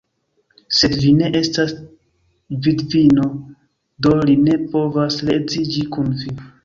[0.77, 1.75] Sed vi ne estas
[2.67, 3.27] vidvino;
[4.07, 6.35] do li ne povas reedziĝi kun vi.